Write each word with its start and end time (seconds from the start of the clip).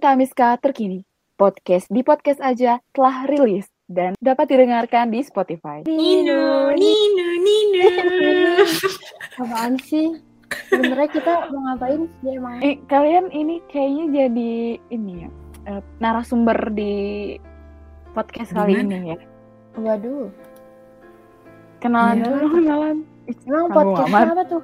Berita 0.00 0.16
Miska 0.16 0.56
terkini. 0.56 1.04
Podcast 1.36 1.84
di 1.92 2.00
podcast 2.00 2.40
aja 2.40 2.80
telah 2.96 3.28
rilis 3.28 3.68
dan 3.84 4.16
dapat 4.16 4.48
didengarkan 4.48 5.12
di 5.12 5.20
Spotify. 5.20 5.84
Nino, 5.84 6.72
Nino, 6.72 7.28
Nino. 7.36 7.84
Apaan 9.44 9.76
sih? 9.76 10.16
Sebenarnya 10.72 11.04
kita 11.04 11.52
mau 11.52 11.60
ngapain 11.68 12.08
sih 12.24 12.32
emang? 12.32 12.64
Eh, 12.64 12.80
kalian 12.88 13.28
ini 13.28 13.60
kayaknya 13.68 14.04
jadi 14.24 14.52
ini 14.88 15.12
ya 15.20 15.28
eh, 15.68 15.82
narasumber 16.00 16.72
di 16.72 17.36
podcast 18.16 18.56
kali 18.56 18.80
Gimana? 18.80 18.96
ini 18.96 19.12
ya. 19.12 19.18
Waduh. 19.84 20.32
Kenalan 21.76 22.16
Iya. 22.16 22.24
dulu, 22.24 22.46
kenalan. 22.56 22.96
Emang 23.44 23.64
Muhammad. 23.68 24.32
apa 24.32 24.44
tuh? 24.48 24.62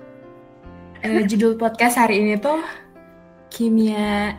Eh, 1.04 1.29
judul 1.29 1.61
podcast 1.61 2.00
hari 2.00 2.25
ini 2.25 2.40
tuh 2.40 2.57
Kimia 3.56 4.36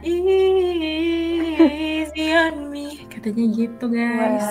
easy 2.06 2.30
on 2.38 2.70
me. 2.70 3.02
Katanya 3.10 3.50
gitu 3.50 3.90
guys. 3.90 4.46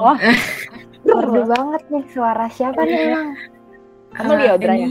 Oh, 0.00 0.16
Merdu 1.04 1.44
banget 1.52 1.84
nih 1.92 2.00
suara 2.16 2.48
siapa 2.48 2.80
nih 2.80 3.12
emang? 3.12 3.36
Kamu 4.16 4.32
Eh, 4.32 4.38
Liodra 4.40 4.72
ya? 4.72 4.88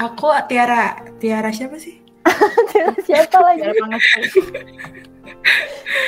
Aku 0.00 0.32
Tiara. 0.48 0.96
Tiara 1.20 1.52
siapa 1.52 1.76
sih? 1.76 2.00
siapa 3.04 3.36
lagi? 3.36 3.68
banget. 3.68 4.00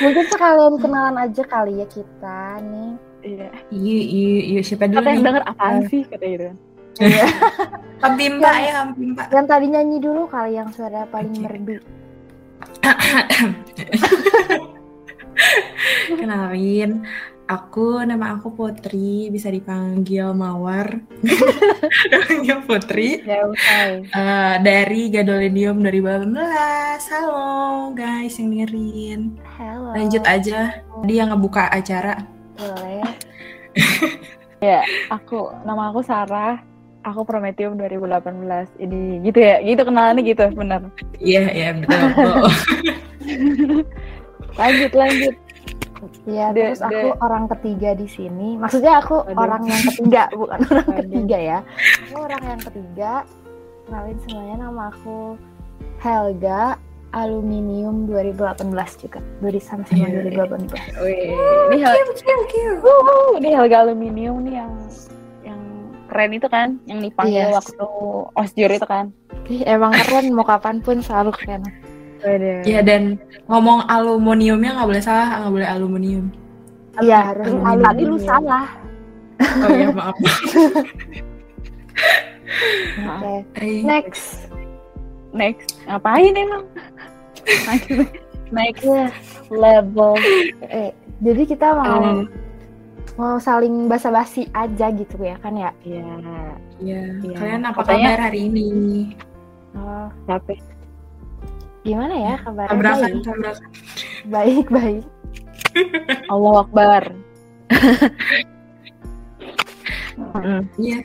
Mungkin 0.01 0.25
sekalian 0.33 0.81
kenalan 0.81 1.29
aja 1.29 1.45
kali 1.45 1.77
ya 1.77 1.85
kita 1.85 2.57
nih. 2.65 2.97
Iya. 3.21 3.53
Iya, 3.69 3.99
iya, 4.01 4.39
iya. 4.49 4.61
Siapa 4.65 4.89
dulu 4.89 5.05
Kata 5.05 5.13
yang 5.13 5.21
denger 5.29 5.45
apaan 5.45 5.85
sih 5.93 6.01
kata 6.09 6.25
gitu 6.25 6.45
kan. 6.49 6.57
Kampimpa 8.03 8.51
ya, 8.61 8.73
Kampimpa. 8.85 9.23
Yang 9.33 9.45
tadi 9.49 9.65
nyanyi 9.73 9.97
dulu 10.01 10.27
kali 10.29 10.53
yang 10.57 10.69
suara 10.73 11.05
paling 11.09 11.33
Oke. 11.33 11.41
merdu. 11.45 11.77
Kenalin, 16.07 17.05
aku 17.45 18.01
nama 18.01 18.33
aku 18.37 18.49
Putri, 18.53 19.29
bisa 19.29 19.49
dipanggil 19.53 20.33
Mawar. 20.33 20.97
Dipanggil 22.11 22.57
Putri. 22.65 23.21
Ya 23.21 23.45
usai. 23.45 24.01
Eh, 24.07 24.55
dari 24.61 25.09
Gadolinium 25.13 25.81
2018. 25.85 26.33
Halo 27.13 27.93
guys 27.93 28.37
yang 28.41 28.49
dengerin. 28.53 29.21
Halo. 29.57 29.93
Lanjut 29.93 30.23
aja. 30.25 30.81
Dia 31.05 31.23
ngebuka 31.29 31.69
acara. 31.69 32.25
Boleh. 32.57 33.05
Ya, 34.57 34.81
aku 35.13 35.53
nama 35.69 35.93
aku 35.93 36.01
Sarah. 36.01 36.57
Aku 37.03 37.21
Prometheum 37.23 37.75
2018. 37.75 38.25
Ini 38.77 38.99
gitu 39.21 39.39
ya, 39.39 39.61
gitu 39.61 39.81
kenalannya 39.81 40.23
gitu, 40.23 40.45
benar. 40.51 40.81
Iya, 41.17 41.41
iya 41.49 41.69
betul. 41.73 41.99
betul. 42.11 42.45
Lanjut, 44.57 44.91
lanjut. 44.91 45.35
Ya, 46.25 46.49
De- 46.49 46.73
terus 46.73 46.81
aku 46.81 46.93
de- 47.09 47.17
orang 47.19 47.45
ketiga 47.47 47.93
di 47.93 48.05
sini. 48.05 48.57
Maksudnya 48.57 49.01
aku 49.01 49.21
Waduh. 49.23 49.37
orang 49.37 49.61
yang 49.65 49.81
ketiga, 49.83 50.21
bukan 50.31 50.57
orang 50.61 50.85
Waduh. 50.85 50.97
ketiga 51.03 51.37
ya. 51.37 51.59
Aku 52.05 52.15
orang 52.19 52.43
yang 52.43 52.61
ketiga. 52.61 53.11
Kenalin 53.85 54.17
semuanya 54.21 54.55
nama 54.59 54.83
aku 54.89 55.37
Helga 55.97 56.75
Aluminium 57.13 58.05
2018 58.05 58.67
juga. 58.99 59.19
Dari 59.39 59.57
sama 59.57 59.85
sama 59.85 60.05
Iya. 60.05 60.27
2018. 60.27 61.01
Wih, 61.01 61.33
ini 61.71 61.77
Hel 61.79 61.95
Kiu, 62.13 62.39
kiu. 62.51 62.73
Wuhu, 62.83 63.39
ini 63.39 63.49
Helga 63.53 63.77
Aluminium 63.85 64.41
nih 64.43 64.59
yang 64.59 64.73
keren 66.17 66.33
itu 66.33 66.49
kan, 66.49 66.81
yang 66.83 66.97
dipanggil 66.97 67.45
Yes. 67.45 67.53
waktu 67.53 67.85
osjur 68.33 68.69
itu 68.71 68.87
kan. 68.89 69.13
Ih, 69.45 69.61
emang 69.63 69.93
keren 69.93 70.33
mau 70.33 70.41
kapan 70.41 70.81
pun 70.81 70.97
selalu 70.97 71.29
keren. 71.31 71.61
Iya 72.65 72.81
dan 72.81 73.21
ngomong 73.45 73.85
aluminiumnya 73.85 74.73
nggak 74.73 74.89
boleh 74.89 75.03
salah, 75.05 75.37
nggak 75.37 75.53
boleh 75.53 75.69
aluminium. 75.69 76.25
Iya, 76.97 77.19
harus 77.29 77.45
Aluminium. 77.45 77.85
tadi 77.85 78.01
lu 78.03 78.17
salah. 78.17 78.65
Oh 79.37 79.69
iya 79.69 79.87
maaf. 79.93 80.17
Oke. 82.97 83.33
Eh, 83.55 83.85
Next. 83.85 84.49
Next, 85.29 85.77
ngapain 85.85 86.33
emang? 86.33 86.65
Next 88.49 88.81
Ya, 88.81 89.11
level. 89.47 90.17
eh, 90.63 90.89
jadi 91.19 91.43
kita 91.45 91.67
mau 91.75 92.01
Eh, 92.01 92.25
mau 93.15 93.37
saling 93.37 93.87
basa-basi 93.87 94.51
aja 94.51 94.91
gitu 94.91 95.15
ya 95.17 95.39
kan 95.39 95.53
ya. 95.53 95.71
Iya, 95.81 96.03
Iya. 96.77 97.01
Iya. 97.23 97.35
Kalian 97.35 97.63
apa 97.63 97.79
Katanya- 97.81 98.09
kabar 98.11 98.21
hari 98.27 98.39
ini? 98.45 98.67
Oh, 99.73 100.07
capek. 100.25 100.59
gimana 101.81 102.11
ya 102.13 102.35
kabarnya? 102.43 102.73
Tabrakan, 102.73 102.99
Baik, 102.99 103.23
tabrakan. 103.23 103.69
baik. 104.27 104.67
baik. 104.67 105.03
Allah 106.33 106.53
Akbar. 106.59 107.03
Mm. 110.35 110.61
Iya. 110.75 110.97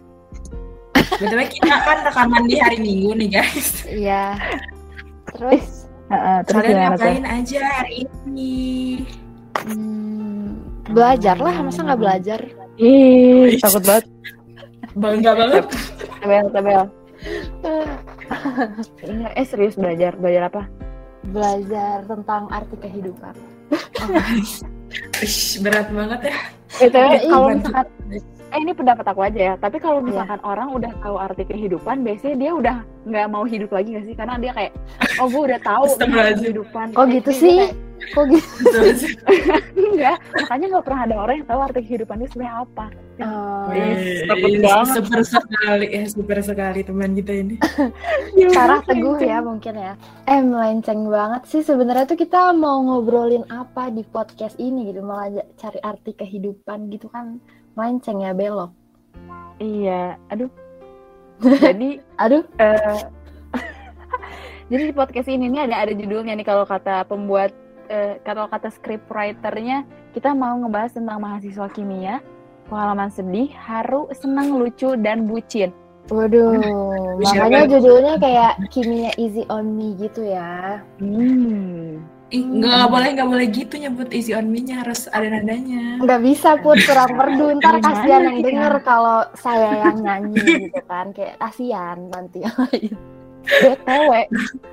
Betul 1.12 1.41
kita 1.47 1.77
kan 1.79 1.99
rekaman 2.03 2.45
di 2.49 2.57
hari 2.59 2.79
Minggu 2.81 3.15
nih 3.15 3.29
guys. 3.31 3.85
Iya. 3.87 4.35
Terus 5.31 5.87
Heeh, 6.11 6.39
terus 6.45 6.61
Kalian 6.67 6.93
ngapain 6.93 7.25
aja 7.25 7.61
hari 7.62 8.05
ini? 8.27 9.01
hmm, 9.65 10.72
belajar 10.91 11.37
lah, 11.38 11.54
masa 11.62 11.87
nggak 11.87 12.00
belajar? 12.00 12.41
Ih, 12.81 13.60
takut 13.62 13.82
banget. 13.84 14.06
Bangga 14.97 15.32
banget. 15.37 15.65
Tabel, 16.20 16.47
tabel. 16.50 16.82
Eh 19.38 19.47
serius 19.47 19.78
belajar, 19.78 20.19
belajar 20.19 20.43
apa? 20.50 20.62
Belajar 21.31 22.03
tentang 22.09 22.50
arti 22.50 22.76
kehidupan. 22.82 23.34
Ish, 25.25 25.62
berat 25.62 25.88
banget 25.94 26.28
ya. 26.28 26.37
BTW 26.72 27.04
Iya, 27.04 27.19
kalau 27.28 27.47
iya. 27.49 27.56
misalkan 27.56 27.87
eh 28.53 28.60
ini 28.60 28.72
pendapat 28.76 29.06
aku 29.09 29.20
aja 29.25 29.41
ya, 29.41 29.54
tapi 29.56 29.81
kalau 29.81 30.04
misalkan 30.04 30.37
orang 30.44 30.69
udah 30.76 30.93
tahu 31.00 31.16
arti 31.16 31.44
kehidupan, 31.49 32.04
biasanya 32.04 32.37
dia 32.37 32.53
udah 32.53 32.76
nggak 33.09 33.26
mau 33.32 33.44
hidup 33.49 33.72
lagi 33.72 33.97
gak 33.97 34.04
sih? 34.04 34.12
Karena 34.12 34.37
dia 34.37 34.53
kayak, 34.53 34.72
oh 35.16 35.26
gue 35.32 35.43
udah 35.49 35.60
tahu 35.64 35.84
kehidupan. 35.97 36.93
Kok 36.93 37.06
gitu 37.16 37.31
sih? 37.32 37.56
kayak, 37.64 37.72
Kok 38.11 38.25
gitu? 38.35 38.81
enggak, 39.79 40.17
makanya 40.35 40.67
nggak 40.75 40.85
pernah 40.85 41.01
ada 41.07 41.17
orang 41.23 41.35
yang 41.39 41.49
tahu 41.49 41.61
arti 41.63 41.81
kehidupan 41.87 42.19
itu 42.21 42.31
sebenarnya 42.35 42.57
apa. 42.67 42.87
Oh, 43.23 43.69
takut 44.27 44.53
banget. 44.59 44.95
super 44.99 45.21
sekali 45.23 45.87
ya, 45.93 46.05
super 46.11 46.39
sekali 46.43 46.81
teman 46.83 47.15
kita 47.15 47.33
ini. 47.39 47.55
Sarah 48.57 48.83
teguh 48.83 49.21
ya 49.23 49.39
mungkin 49.39 49.75
ya. 49.79 49.95
Eh 50.27 50.41
melenceng 50.43 51.07
banget 51.07 51.43
sih 51.47 51.62
sebenarnya 51.62 52.11
tuh 52.11 52.19
kita 52.19 52.51
mau 52.57 52.83
ngobrolin 52.83 53.47
apa 53.53 53.93
di 53.95 54.03
podcast 54.03 54.59
ini 54.59 54.91
gitu 54.91 55.07
malah 55.07 55.31
cari 55.61 55.79
arti 55.87 56.12
kehidupan 56.19 56.91
gitu 56.91 57.07
kan 57.12 57.39
melenceng 57.79 58.27
ya 58.27 58.35
belok. 58.35 58.75
Iya, 59.62 60.19
aduh. 60.33 60.51
Jadi 61.62 61.99
Aduh, 62.23 62.47
eh 62.62 63.03
jadi 64.73 64.89
di 64.89 64.95
podcast 64.97 65.29
ini 65.29 65.53
nih 65.53 65.69
ada 65.69 65.85
ada 65.85 65.93
judulnya 65.93 66.33
nih 66.33 66.49
kalau 66.49 66.65
kata 66.65 67.05
pembuat 67.05 67.53
eh, 67.93 68.17
kalau 68.25 68.49
kata 68.49 68.73
script 68.73 69.05
writernya 69.13 69.85
kita 70.17 70.33
mau 70.33 70.57
ngebahas 70.57 70.97
tentang 70.97 71.21
mahasiswa 71.21 71.69
kimia 71.69 72.25
pengalaman 72.73 73.13
sedih, 73.13 73.53
haru, 73.53 74.09
senang, 74.17 74.57
lucu 74.57 74.97
dan 74.97 75.29
bucin. 75.29 75.77
waduh, 76.11 76.59
makanya 77.23 77.79
judulnya 77.79 78.19
kayak 78.19 78.59
kimia 78.75 79.15
easy 79.21 79.47
on 79.47 79.79
me 79.79 79.95
gitu 80.01 80.27
ya. 80.27 80.83
Hmm. 80.99 82.03
Nggak 82.33 82.89
boleh 82.89 83.09
nggak 83.13 83.29
boleh 83.29 83.47
gitu 83.53 83.75
nyebut 83.77 84.09
easy 84.11 84.33
on 84.33 84.49
me-nya 84.49 84.83
harus 84.83 85.05
ada 85.13 85.29
nadanya. 85.29 86.01
Nggak 86.01 86.21
bisa 86.25 86.57
put 86.59 86.81
kurang 86.83 87.13
merdu 87.13 87.53
ntar 87.61 87.77
kasihan 87.85 88.25
yang 88.25 88.39
ya? 88.41 88.45
denger 88.49 88.75
kalau 88.83 89.21
saya 89.37 89.69
yang 89.85 90.01
nyanyi 90.01 90.67
gitu 90.67 90.81
kan 90.89 91.13
kayak 91.13 91.37
kasihan 91.39 92.09
nanti. 92.09 92.41
BTW, 93.43 94.12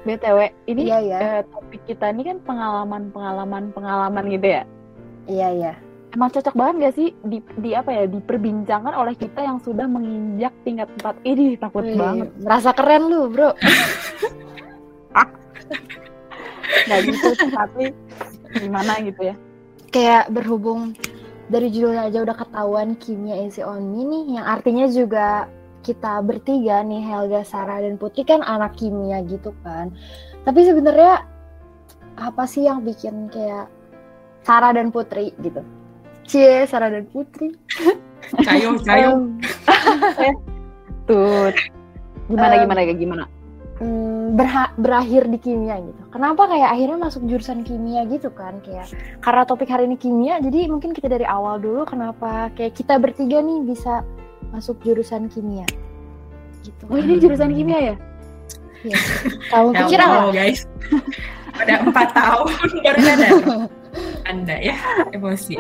BTW, 0.06 0.40
ini 0.70 0.82
Iya 0.88 0.98
ya, 1.02 1.18
eh, 1.20 1.42
topik 1.50 1.82
kita 1.86 2.14
ini 2.14 2.22
kan 2.24 2.38
pengalaman, 2.46 3.10
pengalaman, 3.10 3.64
pengalaman 3.74 4.24
gitu 4.30 4.48
ya. 4.48 4.64
iya 5.26 5.50
ya. 5.52 5.74
Emang 6.10 6.34
cocok 6.34 6.58
banget 6.58 6.76
gak 6.90 6.96
sih 6.98 7.14
di, 7.22 7.38
di 7.62 7.78
apa 7.78 7.94
ya 7.94 8.10
diperbincangkan 8.10 8.94
oleh 8.98 9.14
kita 9.14 9.46
yang 9.46 9.62
sudah 9.62 9.86
menginjak 9.86 10.54
tingkat 10.66 10.90
4 11.02 11.22
ini 11.22 11.54
takut 11.58 11.86
Wih, 11.86 11.98
banget. 11.98 12.30
Merasa 12.42 12.74
keren 12.74 13.10
lu 13.10 13.30
bro. 13.30 13.54
Nggak 16.88 17.00
gitu 17.06 17.30
tapi 17.54 17.86
gimana 18.58 18.94
gitu 19.06 19.22
ya. 19.30 19.36
kayak 19.90 20.30
berhubung 20.30 20.94
dari 21.50 21.74
judulnya 21.74 22.10
aja 22.10 22.22
udah 22.22 22.38
ketahuan 22.38 22.94
kimia 22.98 23.42
easy 23.42 23.66
on 23.66 23.82
me 23.90 24.06
nih 24.06 24.38
yang 24.38 24.46
artinya 24.46 24.86
juga 24.86 25.50
kita 25.90 26.22
bertiga 26.22 26.86
nih 26.86 27.02
Helga, 27.02 27.42
Sarah 27.42 27.82
dan 27.82 27.98
Putri 27.98 28.22
kan 28.22 28.46
anak 28.46 28.78
kimia 28.78 29.26
gitu 29.26 29.50
kan. 29.66 29.90
Tapi 30.46 30.70
sebenarnya 30.70 31.26
apa 32.22 32.46
sih 32.46 32.70
yang 32.70 32.86
bikin 32.86 33.34
kayak 33.34 33.66
Sarah 34.46 34.70
dan 34.78 34.94
Putri 34.94 35.34
gitu? 35.42 35.66
Cie, 36.30 36.70
Sarah 36.70 36.94
dan 36.94 37.10
Putri. 37.10 37.58
Cayo, 38.46 38.78
cayo. 38.86 39.26
Tuh. 41.10 41.50
Gimana 42.30 42.54
Em, 42.54 42.62
gimana 42.70 42.82
gimana? 42.94 43.26
berha- 44.36 44.76
berakhir 44.76 45.32
di 45.32 45.40
kimia 45.40 45.80
gitu. 45.80 46.02
Kenapa 46.12 46.52
kayak 46.52 46.70
akhirnya 46.76 47.00
masuk 47.00 47.24
jurusan 47.26 47.64
kimia 47.64 48.04
gitu 48.12 48.28
kan? 48.30 48.60
Kayak 48.62 48.92
karena 49.24 49.44
topik 49.48 49.72
hari 49.72 49.88
ini 49.88 49.96
kimia, 49.96 50.38
jadi 50.44 50.68
mungkin 50.68 50.92
kita 50.92 51.08
dari 51.08 51.24
awal 51.24 51.58
dulu 51.64 51.88
kenapa 51.88 52.52
kayak 52.54 52.76
kita 52.76 53.00
bertiga 53.00 53.40
nih 53.40 53.64
bisa 53.64 54.04
masuk 54.54 54.78
jurusan 54.82 55.30
kimia. 55.30 55.66
Gitu. 56.66 56.84
Oh 56.90 56.98
ini 56.98 57.18
jurusan 57.22 57.54
kimia 57.54 57.94
ya? 57.94 57.96
Iya. 58.84 58.98
Kamu 59.52 59.70
pikir 59.76 60.00
apa? 60.00 60.32
guys. 60.32 60.64
Udah 61.60 61.78
empat 61.84 62.10
tahun 62.18 62.54
baru 62.84 63.00
sadar. 63.04 63.32
Anda 64.28 64.56
ya 64.62 64.78
emosi. 65.12 65.60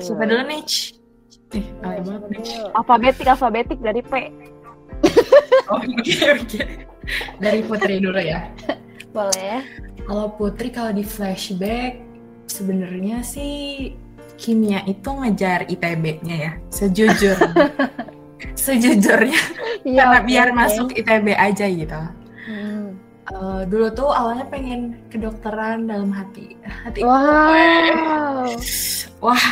Siapa 0.00 0.24
dulu 0.24 0.42
nih? 0.48 0.62
Eh, 1.52 1.64
nih. 2.00 2.44
Alfabetik 2.72 3.26
alfabetik 3.28 3.78
dari 3.84 4.00
P. 4.00 4.12
Oh, 5.68 5.80
oke 5.82 6.16
oke. 6.40 6.60
Dari 7.42 7.60
Putri 7.66 8.00
dulu 8.00 8.16
ya. 8.16 8.48
Boleh. 9.12 9.60
Kalau 10.08 10.32
Putri 10.34 10.72
kalau 10.72 10.96
di 10.96 11.04
flashback 11.04 12.00
sebenarnya 12.48 13.20
sih 13.20 13.92
kimia 14.42 14.82
itu 14.90 15.06
ngejar 15.06 15.70
ITB-nya 15.70 16.36
ya. 16.36 16.52
Sejujurnya. 16.74 17.70
Sejujurnya 18.58 19.38
Iya, 19.86 20.02
karena 20.02 20.18
oke, 20.18 20.26
biar 20.26 20.48
oke. 20.50 20.56
masuk 20.58 20.88
ITB 20.98 21.26
aja 21.38 21.66
gitu. 21.70 22.00
Hmm. 22.50 22.98
Eh, 23.30 23.62
dulu 23.70 23.86
tuh 23.94 24.10
awalnya 24.10 24.46
pengen 24.50 24.98
kedokteran 25.06 25.86
dalam 25.86 26.10
hati. 26.10 26.58
Hati 26.66 27.06
Wow. 27.06 28.50
Wah, 29.24 29.46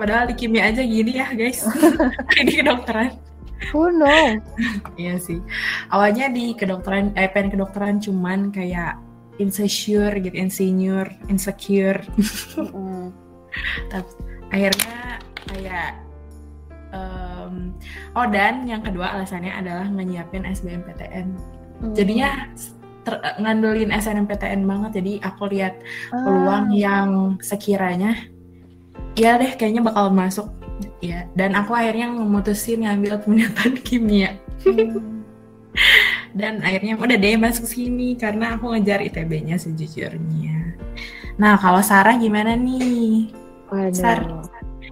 padahal 0.00 0.32
di 0.32 0.34
kimia 0.40 0.72
aja 0.72 0.80
gini 0.80 1.20
ya 1.20 1.28
guys. 1.36 1.60
Ini 2.40 2.64
kedokteran. 2.64 3.12
Who 3.76 3.92
knows? 3.92 4.40
Iya 4.96 5.20
sih. 5.20 5.36
Awalnya 5.92 6.32
di 6.32 6.56
kedokteran, 6.56 7.12
eh 7.12 7.28
pengen 7.28 7.60
kedokteran 7.60 8.00
cuman 8.00 8.48
kayak 8.48 8.96
insecure 9.36 10.16
gitu, 10.16 10.32
insecure, 10.32 11.12
insecure. 11.28 12.00
Mm-mm. 12.56 13.12
Tapi 13.92 14.08
akhirnya 14.50 15.18
kayak 15.46 15.90
em, 16.90 17.74
oh 18.12 18.26
dan 18.28 18.66
yang 18.66 18.82
kedua 18.82 19.14
alasannya 19.14 19.50
adalah 19.50 19.86
nyiapin 19.86 20.44
SBMPTN. 20.44 21.26
Hmm. 21.80 21.94
Jadinya 21.94 22.50
ter- 23.02 23.22
ngandelin 23.38 23.90
SNMPTN 23.90 24.66
banget. 24.66 24.90
Jadi 25.00 25.12
aku 25.22 25.48
lihat 25.48 25.78
Ah. 26.10 26.20
peluang 26.20 26.66
yang 26.70 27.08
sekiranya 27.40 28.14
ya 29.14 29.36
deh 29.36 29.52
kayaknya 29.54 29.82
bakal 29.82 30.08
masuk 30.08 30.48
ya 31.02 31.26
dan 31.34 31.52
aku 31.52 31.74
akhirnya 31.74 32.08
memutusin 32.08 32.86
ngambil 32.86 33.20
peminatan 33.20 33.74
kimia 33.86 34.36
Hmm. 34.60 35.24
dan 36.32 36.60
akhirnya 36.60 36.94
udah 36.94 37.16
deh 37.16 37.36
masuk 37.36 37.64
sini 37.64 38.12
karena 38.14 38.54
aku 38.56 38.70
ngejar 38.70 39.00
ITB-nya 39.00 39.56
sejujurnya 39.56 40.76
nah 41.36 41.56
kalau 41.56 41.80
Sarah 41.80 42.16
gimana 42.16 42.54
nih 42.54 43.32
Waduh. 43.70 43.94
Sar. 43.94 44.18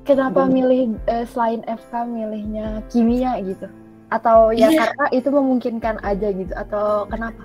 Kenapa 0.02 0.40
Hmm. 0.42 0.52
milih 0.52 0.80
eh, 1.04 1.26
selain 1.26 1.60
FK 1.62 1.92
milihnya 2.06 2.66
kimia 2.88 3.36
gitu? 3.40 3.68
Atau 4.08 4.50
ya 4.50 4.66
Iya. 4.66 4.88
karena 4.88 5.06
itu 5.12 5.28
memungkinkan 5.28 6.00
aja 6.00 6.28
gitu? 6.30 6.52
Atau 6.54 7.04
kenapa? 7.06 7.44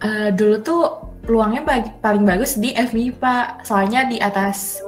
Eh, 0.00 0.30
dulu 0.30 0.56
tuh 0.60 0.82
peluangnya 1.20 1.60
bag- 1.60 1.98
paling 1.98 2.22
bagus 2.22 2.54
di 2.54 2.72
FMIPA 2.72 3.60
soalnya 3.62 4.04
di 4.04 4.16
atas 4.16 4.80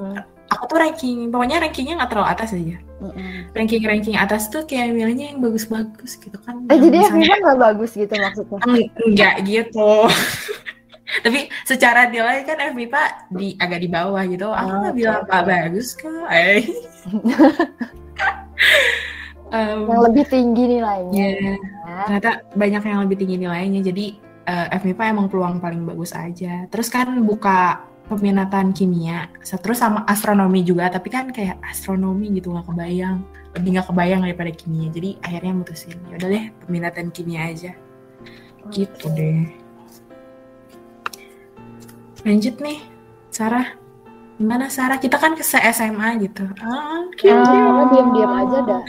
aku 0.48 0.64
tuh 0.66 0.78
ranking 0.78 1.28
pokoknya 1.28 1.60
rankingnya 1.60 1.94
nggak 1.94 2.10
terlalu 2.10 2.28
atas 2.30 2.50
aja 2.50 2.76
Mm-mm. 2.98 3.52
ranking 3.52 3.82
ranking 3.82 4.16
atas 4.16 4.48
tuh 4.48 4.64
kayak 4.64 4.90
milihnya 4.90 5.32
yang 5.32 5.40
bagus-bagus 5.40 6.16
gitu 6.16 6.36
kan 6.40 6.64
Eh 6.66 6.76
jadi 6.78 6.96
misalnya- 6.98 7.28
FMIPA 7.28 7.36
nggak 7.38 7.58
bagus 7.62 7.90
gitu 7.92 8.14
maksudnya? 8.14 8.58
Eng- 8.62 8.90
enggak 9.02 9.34
gitu 9.44 9.90
tapi 11.20 11.52
secara 11.68 12.08
nilai 12.08 12.40
kan 12.42 12.56
FMIPA 12.72 13.02
di 13.28 13.52
agak 13.60 13.84
di 13.84 13.88
bawah 13.92 14.22
gitu. 14.24 14.48
Aku 14.48 14.64
Oh, 14.64 14.78
nggak 14.80 14.96
bilang 14.96 15.20
pak 15.28 15.42
bagus 15.44 15.92
kok. 15.92 16.08
Eh. 16.32 16.64
Em, 19.52 19.84
Yang 19.84 20.00
lebih 20.08 20.24
tinggi 20.32 20.64
nilainya. 20.80 21.12
ya, 21.12 21.28
ya. 21.36 21.54
ternyata 22.08 22.30
banyak 22.56 22.82
yang 22.88 23.00
lebih 23.04 23.16
tinggi 23.20 23.36
nilainya. 23.36 23.80
Jadi 23.84 24.16
eh, 24.48 24.66
FMIPA 24.80 25.12
emang 25.12 25.28
peluang 25.28 25.60
paling 25.60 25.84
bagus 25.84 26.16
aja. 26.16 26.64
Terus 26.72 26.88
kan 26.88 27.12
buka 27.20 27.84
peminatan 28.08 28.72
kimia 28.76 29.28
terus 29.60 29.84
sama 29.84 30.08
astronomi 30.08 30.64
juga. 30.64 30.88
Tapi 30.88 31.12
kan 31.12 31.28
kayak 31.28 31.60
astronomi 31.68 32.32
gitu 32.32 32.48
nggak 32.56 32.64
kebayang. 32.64 33.20
Lebih 33.52 33.68
nggak 33.76 33.88
kebayang 33.92 34.20
daripada 34.24 34.50
kimia. 34.56 34.88
Jadi 34.88 35.20
akhirnya 35.20 35.52
mutusin 35.52 36.00
ya 36.08 36.16
udah 36.16 36.28
deh 36.32 36.44
peminatan 36.64 37.06
kimia 37.12 37.52
aja. 37.52 37.72
Gitu 38.72 39.04
deh 39.12 39.52
lanjut 42.22 42.54
nih 42.62 42.78
Sarah 43.32 43.66
gimana 44.38 44.66
Sarah 44.72 44.98
kita 44.98 45.16
kan 45.18 45.38
ke 45.38 45.44
SMA 45.46 46.08
gitu 46.24 46.46
ah 46.62 47.02
Ya, 47.22 47.38
karena 47.38 47.84
diam-diam 47.92 48.32
aja 48.34 48.58
dah. 48.66 48.82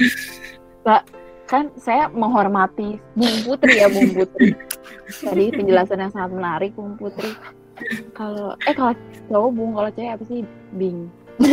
kan 1.53 1.69
saya 1.77 2.09
menghormati 2.09 2.97
Bung 3.13 3.37
Putri 3.45 3.77
ya 3.77 3.85
Bung 3.91 4.09
Putri. 4.17 4.57
Tadi 5.21 5.53
penjelasan 5.53 6.01
yang 6.01 6.09
sangat 6.09 6.33
menarik 6.33 6.73
Bung 6.73 6.97
Putri. 6.97 7.29
Kalau 8.17 8.57
eh 8.65 8.73
kalau 8.73 8.97
cowok 9.29 9.51
Bung 9.53 9.77
kalau 9.77 9.89
cewek 9.93 10.17
apa 10.17 10.23
sih 10.25 10.41
Bing? 10.73 11.13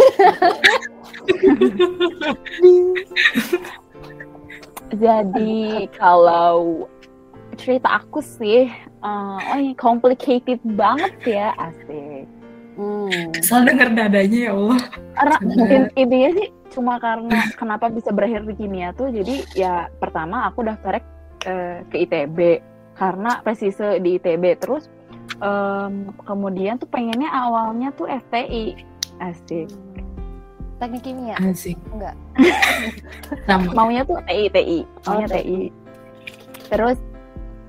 Jadi 5.05 5.87
kalau 5.95 6.89
cerita 7.61 7.89
aku 7.95 8.19
sih, 8.19 8.67
eh, 8.67 9.39
oh 9.47 9.61
complicated 9.77 10.59
banget 10.65 11.13
ya 11.29 11.53
asik. 11.55 12.25
Hmm. 12.75 13.29
Kesel 13.31 13.67
denger 13.67 13.93
dadanya 13.93 14.39
ya 14.41 14.53
Allah 14.53 14.81
Karena 15.13 15.37
Sabar. 15.37 15.69
in- 15.69 15.93
intinya 15.99 16.31
sih 16.33 16.49
cuma 16.71 16.95
karena 16.97 17.29
kenapa 17.53 17.91
bisa 17.91 18.09
berakhir 18.09 18.41
di 18.43 18.55
kimia 18.57 18.95
tuh 18.95 19.11
jadi 19.11 19.37
ya 19.53 19.75
pertama 19.93 20.47
aku 20.47 20.63
daftar 20.63 21.03
eh, 21.45 21.85
ke 21.85 21.97
ITB 22.01 22.39
karena 22.95 23.43
presise 23.43 23.99
di 23.99 24.17
ITB 24.17 24.57
terus 24.57 24.87
em, 25.37 26.09
kemudian 26.21 26.79
tuh 26.79 26.87
pengennya 26.87 27.29
awalnya 27.29 27.91
tuh 27.93 28.07
FTI 28.07 28.79
asik 29.19 29.69
Teknik 30.79 31.03
kimia? 31.03 31.37
asik 31.43 31.77
Enggak. 31.91 32.15
maunya 33.75 34.03
tuh 34.05 34.17
TI 34.23 34.47
TI 34.49 34.79
maunya 35.05 35.27
Oh, 35.27 35.35
TI 35.35 35.61
terus 36.71 36.97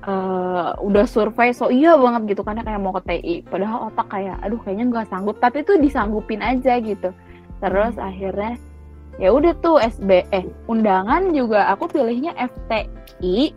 eh, 0.02 0.70
udah 0.82 1.04
survei 1.06 1.54
so 1.54 1.70
iya 1.70 1.94
banget 1.94 2.34
gitu 2.34 2.42
kan 2.42 2.58
kayak 2.58 2.80
mau 2.82 2.94
ke 2.98 3.02
TI 3.06 3.34
padahal 3.46 3.90
otak 3.92 4.10
kayak 4.10 4.36
aduh 4.42 4.58
kayaknya 4.62 4.84
nggak 4.90 5.06
sanggup. 5.10 5.38
Tapi 5.38 5.62
tuh 5.62 5.78
disanggupin 5.78 6.42
aja 6.42 6.78
gitu. 6.82 7.10
Terus 7.62 7.94
akhirnya 7.98 8.58
ya 9.20 9.28
udah 9.30 9.52
tuh 9.60 9.76
SB 9.78 10.24
eh 10.32 10.44
undangan 10.66 11.36
juga 11.36 11.68
aku 11.70 11.86
pilihnya 11.86 12.32
FTI 12.34 13.52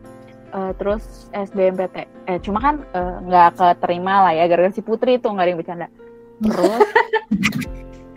eh, 0.52 0.72
terus 0.78 1.32
SBMPT 1.32 1.96
eh 2.28 2.38
cuma 2.44 2.60
kan 2.62 2.76
eh, 2.94 3.16
nggak 3.26 3.58
keterima 3.58 4.30
lah 4.30 4.34
ya 4.36 4.46
gara-gara 4.52 4.76
si 4.76 4.84
Putri 4.84 5.18
tuh 5.18 5.34
nggak 5.34 5.46
ada 5.46 5.52
yang 5.52 5.60
bercanda. 5.60 5.88
Terus 6.44 6.82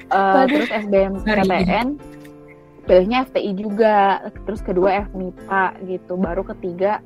Waduh. 0.09 0.49
terus 0.49 0.71
SBMPTN 0.73 1.87
pilihnya 2.89 3.29
FTI 3.29 3.53
juga 3.53 4.25
terus 4.49 4.65
kedua 4.65 5.05
FMIPA 5.13 5.77
gitu 5.85 6.17
baru 6.17 6.41
ketiga 6.57 7.05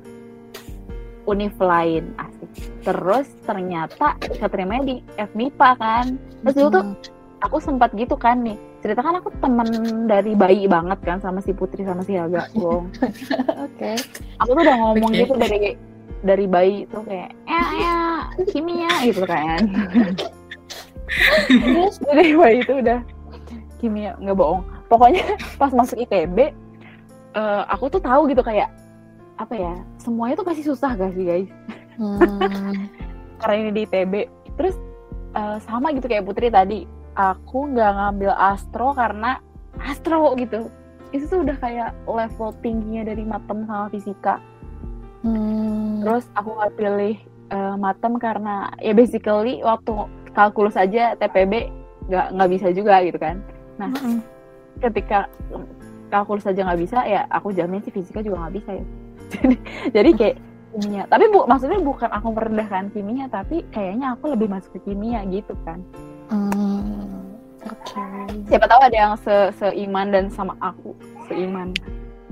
univ 1.23 1.55
lain 1.59 2.11
asik. 2.19 2.51
Terus 2.83 3.27
ternyata 3.47 4.19
keterima 4.39 4.83
di 4.83 4.99
FMIPA 5.15 5.69
kan. 5.79 6.05
Terus 6.43 6.55
dulu 6.55 6.69
tuh 6.75 6.85
aku 7.43 7.57
sempat 7.59 7.91
gitu 7.95 8.15
kan 8.19 8.43
nih. 8.43 8.59
Cerita 8.83 8.99
kan 8.99 9.15
aku 9.15 9.31
temen 9.39 9.67
dari 10.11 10.35
bayi 10.35 10.67
banget 10.67 10.99
kan 11.07 11.23
sama 11.23 11.39
si 11.39 11.55
Putri 11.55 11.87
sama 11.87 12.03
si 12.03 12.19
Helga 12.19 12.51
Gong 12.51 12.91
Oke. 13.71 13.95
aku 14.43 14.49
tuh 14.51 14.59
udah 14.59 14.75
ngomong 14.75 15.11
Oke. 15.15 15.23
gitu 15.23 15.33
dari 15.39 15.79
dari 16.19 16.45
bayi 16.51 16.83
tuh 16.91 16.99
kayak 17.07 17.31
ya 17.47 17.63
ya 17.79 17.97
kimia 18.51 18.91
gitu 19.07 19.23
kan. 19.23 19.63
Terus? 21.47 21.95
Dari 22.03 22.35
bayi 22.35 22.59
itu 22.59 22.73
udah 22.83 22.99
kimia 23.79 24.19
nggak 24.19 24.35
bohong. 24.35 24.67
Pokoknya 24.91 25.39
pas 25.55 25.71
masuk 25.71 26.03
ITB 26.03 26.51
eh, 27.33 27.63
aku 27.71 27.87
tuh 27.87 28.03
tahu 28.03 28.27
gitu 28.27 28.43
kayak 28.43 28.67
apa 29.35 29.53
ya 29.55 29.73
semuanya 29.97 30.37
tuh 30.37 30.47
pasti 30.47 30.63
susah 30.63 30.93
gak 30.93 31.13
sih 31.15 31.25
guys 31.25 31.49
Hmm. 31.93 32.17
karena 33.41 33.55
ini 33.61 33.69
di 33.69 33.81
ITB 33.85 34.13
terus 34.57 34.73
eh, 35.37 35.57
sama 35.61 35.93
gitu 35.93 36.09
kayak 36.09 36.25
Putri 36.25 36.49
tadi 36.49 36.89
aku 37.13 37.69
nggak 37.69 37.91
ngambil 37.93 38.33
astro 38.33 38.97
karena 38.97 39.37
astro 39.77 40.33
gitu 40.33 40.73
itu 41.13 41.29
tuh 41.29 41.45
udah 41.45 41.53
kayak 41.61 41.93
level 42.09 42.49
tingginya 42.65 43.13
dari 43.13 43.21
matem 43.21 43.69
sama 43.69 43.93
fisika 43.93 44.41
Hmm. 45.21 46.01
terus 46.01 46.25
aku 46.33 46.49
nggak 46.51 46.73
pilih 46.75 47.15
eh, 47.53 47.75
matem 47.77 48.17
karena 48.17 48.73
ya 48.81 48.91
basically 48.91 49.61
waktu 49.61 49.93
kalkulus 50.33 50.73
aja 50.73 51.13
TPB 51.15 51.69
nggak 52.09 52.27
nggak 52.33 52.49
bisa 52.51 52.67
juga 52.73 52.99
gitu 53.05 53.21
kan 53.21 53.37
nah 53.77 53.87
Mm-mm. 53.93 54.19
ketika 54.81 55.29
kalkulus 56.13 56.45
aja 56.45 56.61
nggak 56.61 56.81
bisa 56.85 57.01
ya 57.09 57.25
aku 57.33 57.49
jamin 57.49 57.81
sih 57.81 57.89
fisika 57.89 58.21
juga 58.21 58.45
nggak 58.45 58.55
bisa 58.61 58.69
ya 58.77 58.85
jadi 59.33 59.55
jadi 59.89 60.09
kayak 60.13 60.37
kimia. 60.73 61.05
Tapi 61.05 61.29
bu, 61.29 61.45
maksudnya 61.45 61.79
bukan 61.85 62.09
aku 62.09 62.33
merendahkan 62.33 62.89
kimia, 62.89 63.29
tapi 63.29 63.61
kayaknya 63.69 64.17
aku 64.17 64.33
lebih 64.33 64.49
masuk 64.49 64.73
ke 64.81 64.89
kimia 64.89 65.21
gitu 65.29 65.53
kan. 65.61 65.85
Hmm, 66.33 67.37
Oke. 67.61 68.01
Siapa 68.49 68.65
tahu 68.65 68.81
ada 68.81 68.97
yang 68.97 69.13
se 69.21 69.53
seiman 69.61 70.09
dan 70.09 70.27
sama 70.33 70.57
aku 70.59 70.97
seiman. 71.29 71.71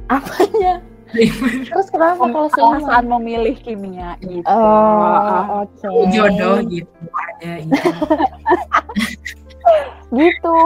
Apanya? 0.10 0.82
Terus 1.12 1.88
kenapa 1.92 2.24
kalau 2.28 2.50
Kalau 2.50 2.82
seiman? 2.82 2.88
saat 2.90 3.06
memilih 3.06 3.56
kimia 3.62 4.18
gitu. 4.26 4.48
Oh, 4.48 5.62
oke. 5.64 5.88
jodoh 6.12 6.58
gitu 6.68 7.06
aja 7.14 7.54
gitu. 7.62 7.90
Gitu. 10.12 10.58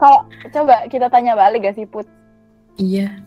Kalau 0.00 0.24
coba 0.50 0.88
kita 0.90 1.06
tanya 1.12 1.36
balik 1.38 1.68
gak 1.68 1.76
sih 1.78 1.86
Put? 1.86 2.08
Iya. 2.76 3.18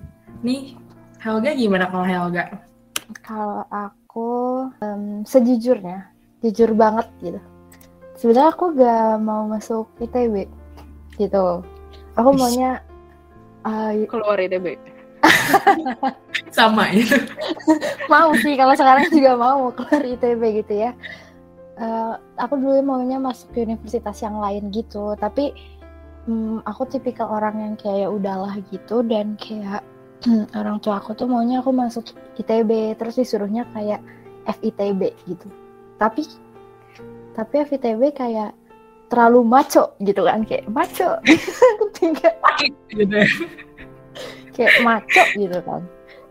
Nih, 0.44 0.76
Helga 1.24 1.56
gimana 1.56 1.88
kalau 1.88 2.06
Helga? 2.06 2.46
Kalau 3.24 3.64
aku 3.72 4.30
em, 4.84 5.24
sejujurnya, 5.24 6.12
jujur 6.44 6.76
banget 6.76 7.08
gitu. 7.24 7.40
Sebenarnya 8.20 8.52
aku 8.52 8.66
gak 8.76 9.20
mau 9.24 9.48
masuk 9.48 9.88
ITB 10.00 10.48
gitu. 11.20 11.64
Aku 12.16 12.30
Ish. 12.36 12.40
maunya 12.40 12.72
eh, 13.66 14.06
Keluar 14.08 14.38
ITB. 14.40 14.76
Sama 16.56 16.92
itu. 16.92 17.16
mau 18.12 18.36
sih 18.44 18.60
kalau 18.60 18.76
sekarang 18.76 19.08
juga 19.10 19.40
mau 19.40 19.72
keluar 19.72 20.04
ITB 20.04 20.42
gitu 20.64 20.74
ya. 20.88 20.92
Eh, 21.74 22.14
aku 22.38 22.54
dulu 22.60 22.80
maunya 22.86 23.18
masuk 23.18 23.50
ke 23.56 23.66
universitas 23.66 24.22
yang 24.22 24.38
lain 24.38 24.70
gitu, 24.70 25.18
tapi 25.18 25.58
hmm, 26.28 26.64
aku 26.64 26.88
tipikal 26.88 27.30
orang 27.30 27.60
yang 27.60 27.74
kayak 27.76 28.08
ya 28.08 28.10
udahlah 28.10 28.56
gitu 28.72 29.04
dan 29.06 29.36
kayak 29.40 29.84
orang 30.60 30.80
tua 30.80 31.00
aku 31.04 31.16
tuh 31.16 31.28
maunya 31.28 31.60
aku 31.60 31.76
masuk 31.76 32.08
ITB 32.40 32.96
terus 32.96 33.20
disuruhnya 33.20 33.68
kayak 33.76 34.00
FITB 34.48 35.16
gitu. 35.28 35.48
Tapi 36.00 36.24
tapi 37.34 37.54
FITB 37.66 38.14
kayak 38.14 38.52
terlalu 39.12 39.46
maco 39.46 39.94
gitu 40.02 40.26
kan 40.26 40.42
kayak 40.48 40.66
maco. 40.72 41.20
Tiga 41.98 42.30
kayak 44.54 44.76
maco 44.86 45.24
gitu 45.36 45.60
kan. 45.66 45.82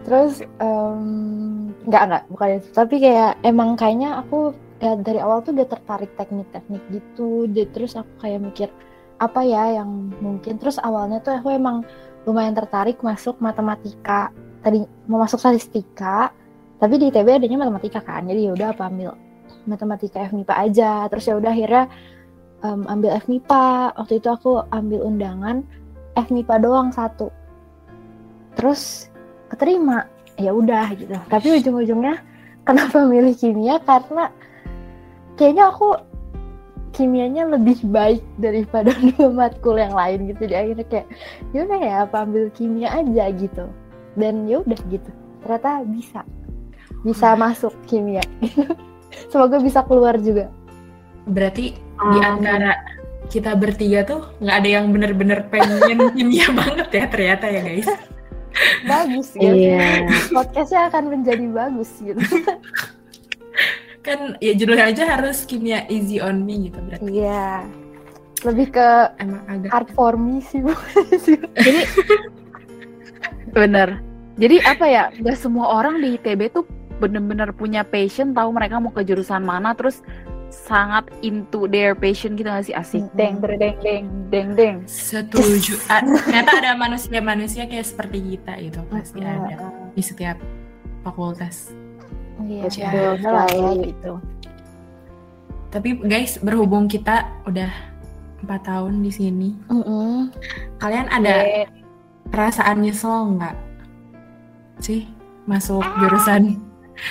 Terus 0.02 0.42
em, 0.58 1.70
nggak 1.86 2.02
nggak 2.10 2.22
bukan 2.32 2.48
itu. 2.58 2.68
Tapi 2.74 2.94
kayak 2.98 3.38
emang 3.46 3.78
kayaknya 3.78 4.22
aku 4.22 4.54
ya, 4.82 4.98
dari 4.98 5.22
awal 5.22 5.42
tuh 5.46 5.54
udah 5.54 5.68
tertarik 5.68 6.10
teknik-teknik 6.18 6.82
gitu. 6.90 7.46
Jadi 7.50 7.70
terus 7.70 7.92
aku 7.94 8.10
kayak 8.22 8.40
mikir 8.42 8.68
apa 9.22 9.46
ya 9.46 9.78
yang 9.78 10.10
mungkin 10.18 10.58
terus 10.58 10.82
awalnya 10.82 11.22
tuh 11.22 11.38
aku 11.38 11.54
emang 11.54 11.86
lumayan 12.26 12.58
tertarik 12.58 12.98
masuk 13.06 13.38
matematika. 13.38 14.34
Tadi 14.62 14.82
mau 15.06 15.22
masuk 15.22 15.38
statistika 15.38 16.34
tapi 16.82 16.98
di 16.98 17.14
ITB 17.14 17.38
adanya 17.38 17.62
matematika 17.62 18.02
kan 18.02 18.26
jadi 18.26 18.50
yaudah 18.50 18.74
apa 18.74 18.90
ambil 18.90 19.14
matematika 19.70 20.26
FMIPA 20.26 20.54
aja. 20.66 21.06
Terus 21.06 21.24
ya 21.30 21.34
udah 21.38 21.54
akhirnya 21.54 21.84
em, 22.66 22.82
ambil 22.90 23.10
FMIPA 23.22 23.94
waktu 23.94 24.18
itu 24.18 24.26
aku 24.26 24.66
ambil 24.74 25.06
undangan 25.06 25.62
FMIPA 26.18 26.54
doang 26.58 26.90
satu. 26.90 27.30
Terus 28.58 29.06
keterima 29.46 30.10
ya 30.34 30.50
udah 30.50 30.90
gitu. 30.98 31.14
Tapi 31.30 31.62
ujung-ujungnya 31.62 32.18
kenapa 32.66 33.06
milih 33.06 33.38
kimia? 33.38 33.78
Karena 33.86 34.34
kayaknya 35.38 35.70
aku 35.70 35.94
kimianya 36.92 37.48
lebih 37.48 37.80
baik 37.88 38.20
daripada 38.36 38.92
dua 39.16 39.28
matkul 39.28 39.76
yang 39.76 39.92
lain 39.92 40.28
gitu. 40.30 40.46
Jadi 40.46 40.54
akhirnya 40.54 40.86
kayak 40.86 41.06
yaudah 41.52 41.80
ya 41.80 41.94
apa 42.04 42.16
ambil 42.22 42.48
kimia 42.52 42.88
aja 42.92 43.24
gitu. 43.32 43.64
Dan 44.14 44.46
yaudah 44.46 44.78
gitu. 44.88 45.10
Ternyata 45.42 45.82
bisa. 45.88 46.20
Bisa 47.02 47.34
masuk 47.34 47.72
kimia. 47.88 48.22
Semoga 49.32 49.58
bisa 49.58 49.82
keluar 49.82 50.16
juga. 50.16 50.48
Berarti 51.24 51.74
di 52.12 52.18
antara 52.20 52.76
kita 53.28 53.56
bertiga 53.56 54.04
tuh 54.04 54.28
nggak 54.38 54.56
ada 54.60 54.68
yang 54.68 54.86
bener-bener 54.92 55.40
pengen 55.48 55.96
kimia 56.16 56.52
banget 56.52 56.88
ya 56.92 57.04
ternyata 57.08 57.46
ya 57.48 57.60
guys. 57.64 57.88
bagus 58.84 59.32
ya 59.32 59.48
Iya. 59.48 60.04
podcastnya 60.28 60.92
akan 60.92 61.04
menjadi 61.08 61.46
bagus 61.48 61.88
gitu 62.04 62.20
Kan 64.02 64.34
ya 64.42 64.52
judulnya 64.58 64.90
aja 64.90 65.06
harus 65.06 65.46
kimia 65.46 65.86
easy 65.86 66.18
on 66.18 66.42
me 66.42 66.66
gitu 66.66 66.78
berarti. 66.82 67.06
iya 67.06 67.62
lebih 68.42 68.74
ke 68.74 68.88
Emang 69.22 69.42
agak 69.46 69.70
art 69.70 69.88
for 69.94 70.18
me 70.18 70.42
sih 70.42 70.58
Bu. 70.58 70.74
Jadi 71.66 71.80
bener. 73.54 74.02
Jadi 74.34 74.56
apa 74.66 74.84
ya? 74.90 75.04
Gak 75.22 75.38
semua 75.38 75.70
orang 75.70 76.02
di 76.02 76.18
ITB 76.18 76.50
tuh 76.50 76.66
bener-bener 76.98 77.50
punya 77.54 77.82
passion, 77.86 78.34
tahu 78.34 78.50
mereka 78.54 78.78
mau 78.78 78.90
ke 78.94 79.02
jurusan 79.06 79.42
mana, 79.42 79.74
terus 79.74 80.02
sangat 80.52 81.08
into 81.24 81.64
their 81.64 81.96
passion 81.96 82.36
gitu 82.36 82.44
gak 82.52 82.68
sih 82.68 82.76
asik 82.76 83.08
deng 83.16 83.40
deng 83.40 83.56
deng 83.56 83.76
deng 83.80 84.04
deng 84.28 84.48
deng 84.52 84.76
setuju. 84.84 85.80
Ah, 85.92 86.04
ternyata 86.04 86.50
ada 86.60 86.72
manusia-manusia 86.76 87.64
kayak 87.64 87.88
seperti 87.88 88.36
kita 88.36 88.54
itu 88.60 88.80
pasti 88.92 89.24
ada 89.24 89.72
di 89.96 90.02
setiap 90.04 90.36
fakultas. 91.06 91.72
Iya, 92.40 92.62
Betul 92.64 92.80
ya, 92.80 93.28
lah 93.28 93.44
ya 93.44 93.52
sekali. 93.52 93.84
gitu. 93.88 94.12
Tapi 95.68 95.88
guys, 96.02 96.36
berhubung 96.38 96.84
kita 96.84 97.24
udah 97.44 97.68
empat 98.42 98.60
tahun 98.62 99.00
di 99.00 99.08
sini, 99.08 99.48
Mm-mm. 99.68 100.28
kalian 100.76 101.08
ada 101.08 101.42
Eh, 101.42 101.66
perasaan 102.28 102.82
nyesel 102.82 103.36
nggak 103.36 103.54
sih 104.78 105.06
masuk 105.44 105.82
jurusan? 105.98 106.58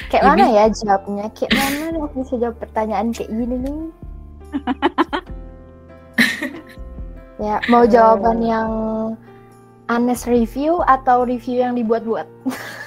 Kayak 0.07 0.23
Ini- 0.23 0.29
mana 0.29 0.45
ya 0.47 0.63
jawabnya? 0.69 1.25
Kayak 1.31 1.51
mana 1.55 1.77
nih 1.89 2.01
aku 2.01 2.15
bisa 2.21 2.33
jawab 2.37 2.55
pertanyaan 2.59 3.07
kayak 3.11 3.29
gini 3.29 3.55
nih? 3.57 3.79
ya, 7.41 7.55
mau 7.67 7.83
jawaban 7.83 8.39
yang 8.39 8.69
honest 9.87 10.25
review 10.25 10.79
atau 10.85 11.23
review 11.23 11.59
yang 11.59 11.73
dibuat-buat? 11.73 12.27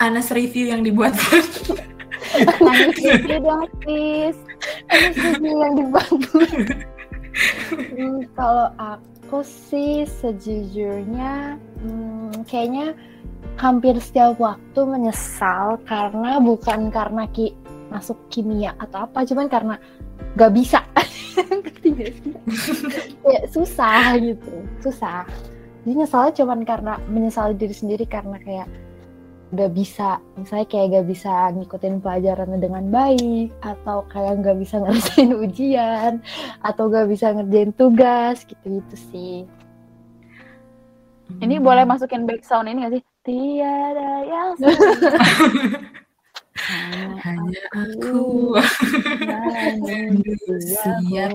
Anas 0.00 0.32
review 0.32 0.72
yang 0.72 0.80
dibuat 0.80 1.12
nangis 2.64 2.96
dikit 2.96 3.42
dong 3.42 3.44
honest 3.44 4.40
review 4.88 5.54
yang 5.60 5.74
dibuat-buat. 5.76 6.68
Hmm, 7.94 8.20
kalau 8.34 8.68
aku 8.76 9.40
sih 9.46 10.04
sejujurnya 10.08 11.60
hmm, 11.84 12.44
kayaknya 12.48 12.96
hampir 13.60 13.94
setiap 14.00 14.40
waktu 14.40 14.80
menyesal 14.82 15.78
karena 15.84 16.40
bukan 16.40 16.88
karena 16.88 17.28
ki 17.30 17.54
masuk 17.90 18.16
kimia 18.30 18.72
atau 18.78 19.04
apa, 19.04 19.26
cuman 19.26 19.46
karena 19.50 19.74
gak 20.38 20.52
bisa. 20.54 20.80
Kayak 23.22 23.44
susah 23.50 24.14
gitu, 24.20 24.52
susah. 24.78 25.26
Jadi 25.82 25.96
nyesalnya 25.96 26.32
cuman 26.36 26.60
karena 26.62 26.94
menyesali 27.08 27.56
diri 27.56 27.74
sendiri 27.74 28.04
karena 28.04 28.36
kayak 28.38 28.68
gak 29.50 29.74
bisa, 29.74 30.22
misalnya 30.38 30.66
kayak 30.70 30.86
gak 30.94 31.06
bisa 31.10 31.50
ngikutin 31.58 31.98
pelajarannya 31.98 32.58
dengan 32.62 32.84
baik, 32.86 33.50
atau 33.62 34.06
kayak 34.06 34.46
gak 34.46 34.58
bisa 34.62 34.78
ngerjain 34.78 35.32
ujian, 35.34 36.12
atau 36.62 36.86
gak 36.86 37.10
bisa 37.10 37.34
ngerjain 37.34 37.74
tugas, 37.74 38.46
gitu-gitu 38.46 38.96
sih. 39.10 39.36
ini 41.42 41.58
Hmm. 41.58 41.66
boleh 41.66 41.86
masukin 41.86 42.26
back 42.26 42.42
sound 42.42 42.66
ini 42.70 42.86
gak 42.86 42.94
sih 42.98 43.02
tiada 43.22 44.24
yang 44.26 44.50
hanya 47.20 47.60
aku 47.72 48.52
siap 50.60 51.32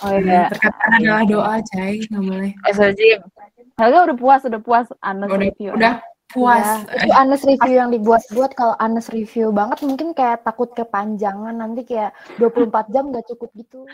oh 0.00 0.16
iya 0.18 0.48
Perkataan 0.50 0.90
adalah 1.00 1.24
doa, 1.24 1.54
Cai, 1.72 2.02
nggak 2.08 2.22
boleh. 2.24 2.50
Astagfirullahaladzim. 2.66 3.20
Helga 3.74 3.98
udah 4.10 4.16
puas 4.18 4.40
udah 4.46 4.60
puas 4.62 4.86
honest 5.02 5.30
Udah, 5.34 5.40
review 5.40 5.70
udah 5.74 5.94
puas. 6.34 6.82
Ya, 6.90 7.06
itu 7.06 7.12
honest 7.14 7.44
review 7.50 7.74
yang 7.78 7.90
dibuat-buat 7.94 8.50
kalau 8.58 8.74
honest 8.82 9.14
review 9.14 9.54
banget 9.54 9.78
mungkin 9.86 10.10
kayak 10.12 10.42
takut 10.42 10.74
kepanjangan 10.74 11.54
nanti 11.54 11.86
kayak 11.86 12.10
24 12.42 12.90
jam 12.90 13.14
gak 13.14 13.26
cukup 13.30 13.50
gitu. 13.54 13.86